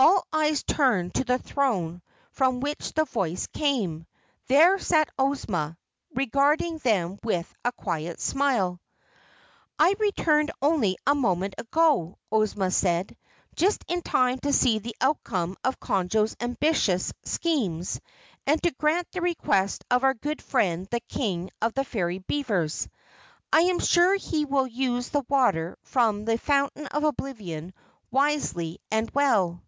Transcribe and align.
All 0.00 0.24
eyes 0.32 0.62
turned 0.62 1.14
to 1.14 1.24
the 1.24 1.38
throne 1.40 2.02
from 2.30 2.60
which 2.60 2.92
the 2.92 3.04
voice 3.04 3.48
came. 3.48 4.06
There 4.46 4.78
sat 4.78 5.10
Ozma, 5.18 5.76
regarding 6.14 6.78
them 6.78 7.18
with 7.24 7.52
a 7.64 7.72
quiet 7.72 8.20
smile. 8.20 8.80
"I 9.76 9.96
returned 9.98 10.52
only 10.62 10.98
a 11.04 11.16
moment 11.16 11.54
ago," 11.58 12.16
Ozma 12.30 12.70
said. 12.70 13.16
"Just 13.56 13.84
in 13.88 14.02
time 14.02 14.38
to 14.42 14.52
see 14.52 14.78
the 14.78 14.94
outcome 15.00 15.56
of 15.64 15.80
Conjo's 15.80 16.36
ambitious 16.38 17.12
schemes 17.24 18.00
and 18.46 18.62
to 18.62 18.70
grant 18.78 19.10
the 19.10 19.20
request 19.20 19.84
of 19.90 20.04
our 20.04 20.14
good 20.14 20.40
friend 20.40 20.86
the 20.92 21.00
King 21.00 21.50
of 21.60 21.74
the 21.74 21.82
Fairy 21.84 22.18
Beavers. 22.20 22.86
I 23.52 23.62
am 23.62 23.80
sure 23.80 24.14
he 24.14 24.44
will 24.44 24.68
use 24.68 25.08
the 25.08 25.24
water 25.28 25.76
from 25.82 26.24
the 26.24 26.38
Fountain 26.38 26.86
of 26.86 27.02
Oblivion 27.02 27.74
wisely 28.12 28.78
and 28.92 29.10
well." 29.10 29.64